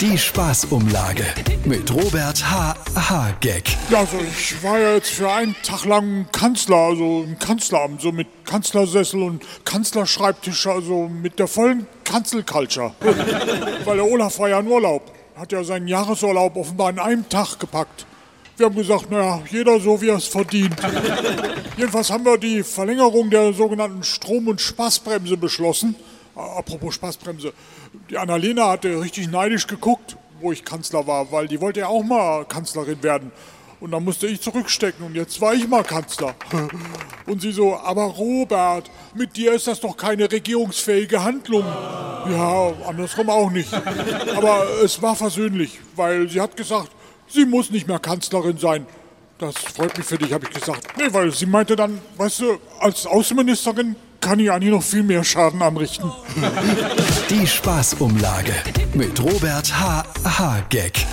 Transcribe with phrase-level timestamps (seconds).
[0.00, 1.26] Die Spaßumlage
[1.66, 2.74] mit Robert H.
[2.94, 3.34] H.
[3.42, 3.64] Gag.
[3.90, 8.10] Ja, also ich war ja jetzt für einen Tag lang Kanzler, also im Kanzleramt, so
[8.10, 12.94] mit Kanzlersessel und Kanzlerschreibtisch, also mit der vollen Kanzelculture.
[13.84, 17.58] Weil der Olaf war ja in Urlaub, hat ja seinen Jahresurlaub offenbar in einem Tag
[17.58, 18.06] gepackt.
[18.56, 20.76] Wir haben gesagt, naja, jeder so, wie er es verdient.
[21.76, 25.94] Jedenfalls haben wir die Verlängerung der sogenannten Strom- und Spaßbremse beschlossen.
[26.56, 27.52] Apropos Spaßbremse.
[28.08, 32.02] Die Annalena hatte richtig neidisch geguckt, wo ich Kanzler war, weil die wollte ja auch
[32.02, 33.32] mal Kanzlerin werden.
[33.80, 36.34] Und dann musste ich zurückstecken und jetzt war ich mal Kanzler.
[37.26, 41.64] Und sie so, aber Robert, mit dir ist das doch keine regierungsfähige Handlung.
[41.64, 43.72] Ja, andersrum auch nicht.
[44.36, 46.90] Aber es war versöhnlich, weil sie hat gesagt,
[47.28, 48.86] sie muss nicht mehr Kanzlerin sein.
[49.38, 50.86] Das freut mich für dich, habe ich gesagt.
[50.98, 53.96] Nee, weil sie meinte dann, weißt du, als Außenministerin
[54.30, 56.08] kann ich eigentlich noch viel mehr Schaden anrichten.
[57.30, 58.52] Die Spaßumlage
[58.94, 60.04] mit Robert H.
[60.24, 60.62] H.
[60.68, 61.04] Gag.